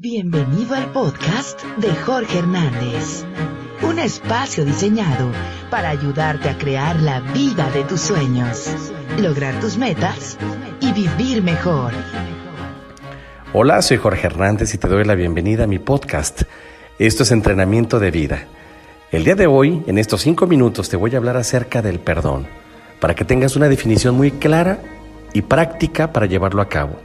[0.00, 3.24] Bienvenido al podcast de Jorge Hernández,
[3.82, 5.32] un espacio diseñado
[5.72, 8.70] para ayudarte a crear la vida de tus sueños,
[9.18, 10.38] lograr tus metas
[10.78, 11.92] y vivir mejor.
[13.52, 16.42] Hola, soy Jorge Hernández y te doy la bienvenida a mi podcast.
[17.00, 18.44] Esto es entrenamiento de vida.
[19.10, 22.46] El día de hoy, en estos cinco minutos, te voy a hablar acerca del perdón,
[23.00, 24.78] para que tengas una definición muy clara
[25.32, 27.00] y práctica para llevarlo a cabo.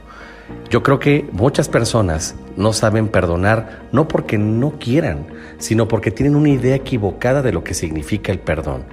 [0.70, 5.26] Yo creo que muchas personas no saben perdonar no porque no quieran,
[5.58, 8.84] sino porque tienen una idea equivocada de lo que significa el perdón.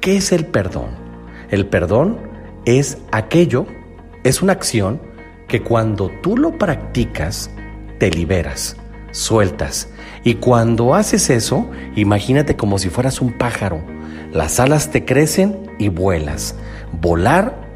[0.00, 0.90] ¿Qué es el perdón?
[1.50, 2.18] El perdón
[2.64, 3.66] es aquello,
[4.24, 5.00] es una acción
[5.48, 7.50] que cuando tú lo practicas,
[7.98, 8.76] te liberas,
[9.10, 9.90] sueltas.
[10.24, 13.82] Y cuando haces eso, imagínate como si fueras un pájaro.
[14.32, 16.54] Las alas te crecen y vuelas.
[17.00, 17.71] Volar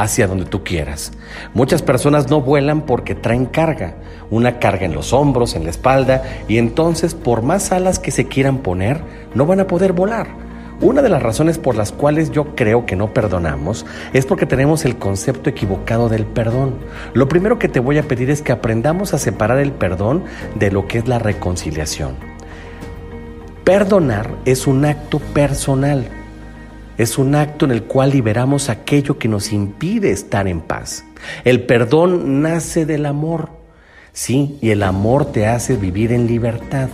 [0.00, 1.12] hacia donde tú quieras.
[1.52, 3.96] Muchas personas no vuelan porque traen carga,
[4.30, 8.26] una carga en los hombros, en la espalda, y entonces por más alas que se
[8.26, 9.02] quieran poner,
[9.34, 10.28] no van a poder volar.
[10.80, 13.84] Una de las razones por las cuales yo creo que no perdonamos
[14.14, 16.76] es porque tenemos el concepto equivocado del perdón.
[17.12, 20.70] Lo primero que te voy a pedir es que aprendamos a separar el perdón de
[20.70, 22.14] lo que es la reconciliación.
[23.64, 26.08] Perdonar es un acto personal
[27.00, 31.02] es un acto en el cual liberamos aquello que nos impide estar en paz.
[31.44, 33.48] El perdón nace del amor,
[34.12, 36.90] sí, y el amor te hace vivir en libertad.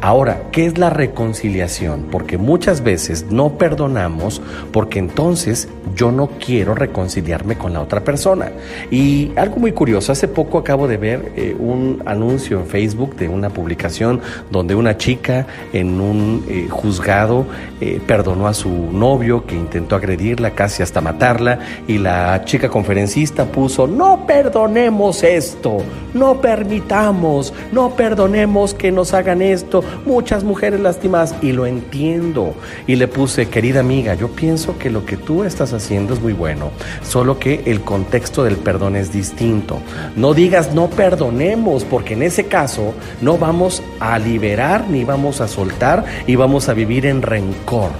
[0.00, 2.06] Ahora, ¿qué es la reconciliación?
[2.08, 4.40] Porque muchas veces no perdonamos
[4.72, 8.52] porque entonces yo no quiero reconciliarme con la otra persona.
[8.92, 13.28] Y algo muy curioso, hace poco acabo de ver eh, un anuncio en Facebook de
[13.28, 14.20] una publicación
[14.52, 17.46] donde una chica en un eh, juzgado
[17.80, 23.46] eh, perdonó a su novio que intentó agredirla, casi hasta matarla, y la chica conferencista
[23.46, 25.78] puso, no perdonemos esto,
[26.14, 32.54] no permitamos, no perdonemos que nos hagan esto muchas mujeres lastimadas y lo entiendo.
[32.86, 36.32] Y le puse, querida amiga, yo pienso que lo que tú estás haciendo es muy
[36.32, 36.70] bueno,
[37.02, 39.80] solo que el contexto del perdón es distinto.
[40.16, 45.48] No digas no perdonemos, porque en ese caso no vamos a liberar ni vamos a
[45.48, 47.90] soltar y vamos a vivir en rencor.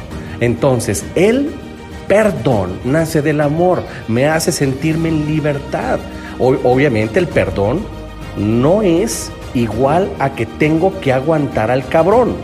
[0.40, 1.50] Entonces, el
[2.06, 5.98] perdón nace del amor, me hace sentirme en libertad.
[6.38, 7.80] Obviamente el perdón
[8.36, 12.36] no es igual a que tengo que aguantar al cabrón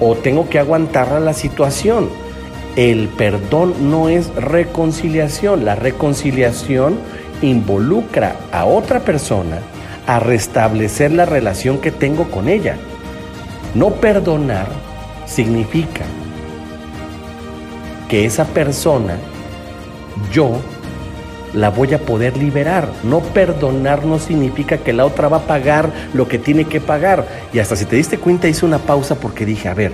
[0.00, 2.08] o tengo que aguantar a la situación.
[2.76, 5.64] El perdón no es reconciliación.
[5.64, 6.98] La reconciliación
[7.42, 9.58] involucra a otra persona
[10.06, 12.76] a restablecer la relación que tengo con ella.
[13.74, 14.66] No perdonar
[15.26, 16.04] significa
[18.08, 19.16] que esa persona,
[20.32, 20.60] yo
[21.54, 22.88] la voy a poder liberar.
[23.02, 27.26] No perdonar no significa que la otra va a pagar lo que tiene que pagar.
[27.52, 29.92] Y hasta si te diste cuenta hice una pausa porque dije, a ver,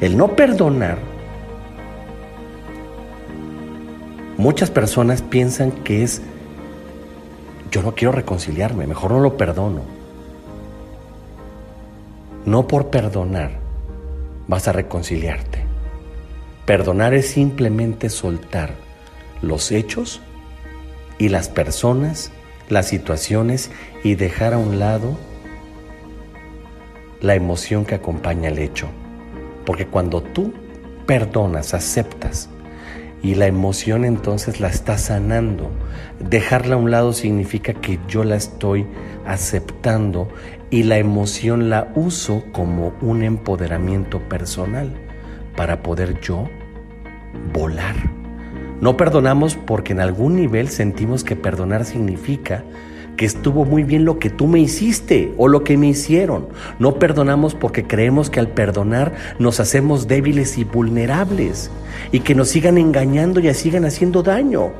[0.00, 0.98] el no perdonar,
[4.36, 6.22] muchas personas piensan que es,
[7.70, 9.82] yo no quiero reconciliarme, mejor no lo perdono.
[12.44, 13.52] No por perdonar
[14.46, 15.64] vas a reconciliarte.
[16.64, 18.74] Perdonar es simplemente soltar
[19.42, 20.20] los hechos
[21.18, 22.30] y las personas,
[22.68, 23.70] las situaciones
[24.02, 25.16] y dejar a un lado
[27.20, 28.88] la emoción que acompaña el hecho.
[29.64, 30.52] Porque cuando tú
[31.06, 32.48] perdonas, aceptas,
[33.22, 35.70] y la emoción entonces la estás sanando.
[36.20, 38.86] Dejarla a un lado significa que yo la estoy
[39.26, 40.28] aceptando
[40.70, 44.92] y la emoción la uso como un empoderamiento personal
[45.56, 46.48] para poder yo
[47.52, 48.15] volar.
[48.80, 52.64] No perdonamos porque en algún nivel sentimos que perdonar significa
[53.16, 56.48] que estuvo muy bien lo que tú me hiciste o lo que me hicieron.
[56.78, 61.70] No perdonamos porque creemos que al perdonar nos hacemos débiles y vulnerables
[62.12, 64.72] y que nos sigan engañando y sigan haciendo daño.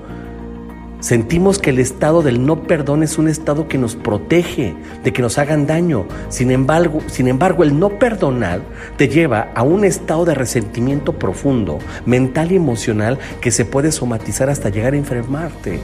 [1.01, 4.75] Sentimos que el estado del no perdón es un estado que nos protege
[5.05, 6.07] de que nos hagan daño.
[6.31, 8.63] Sin embargo, sin embargo, el no perdonar
[8.97, 14.48] te lleva a un estado de resentimiento profundo, mental y emocional que se puede somatizar
[14.48, 15.81] hasta llegar a enfermarte.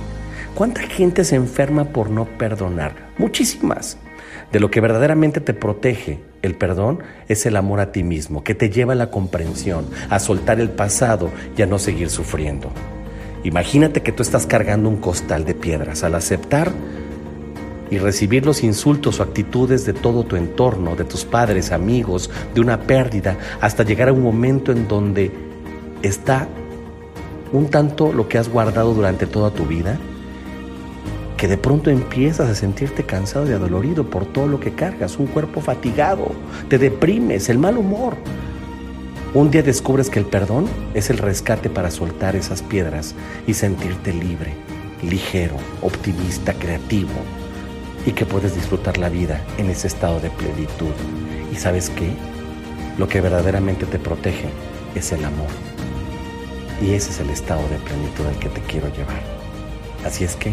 [0.54, 3.10] ¿Cuánta gente se enferma por no perdonar?
[3.18, 3.98] Muchísimas.
[4.50, 8.54] De lo que verdaderamente te protege el perdón es el amor a ti mismo, que
[8.54, 12.70] te lleva a la comprensión, a soltar el pasado y a no seguir sufriendo.
[13.44, 16.04] Imagínate que tú estás cargando un costal de piedras.
[16.04, 16.72] Al aceptar
[17.90, 22.60] y recibir los insultos o actitudes de todo tu entorno, de tus padres, amigos, de
[22.60, 25.30] una pérdida, hasta llegar a un momento en donde
[26.02, 26.48] está
[27.52, 29.98] un tanto lo que has guardado durante toda tu vida,
[31.36, 35.26] que de pronto empiezas a sentirte cansado y adolorido por todo lo que cargas, un
[35.26, 36.28] cuerpo fatigado,
[36.68, 38.16] te deprimes, el mal humor.
[39.34, 43.14] Un día descubres que el perdón es el rescate para soltar esas piedras
[43.46, 44.52] y sentirte libre,
[45.02, 47.14] ligero, optimista, creativo
[48.04, 50.92] y que puedes disfrutar la vida en ese estado de plenitud.
[51.50, 52.10] ¿Y sabes qué?
[52.98, 54.50] Lo que verdaderamente te protege
[54.94, 55.48] es el amor.
[56.82, 59.22] Y ese es el estado de plenitud al que te quiero llevar.
[60.04, 60.52] Así es que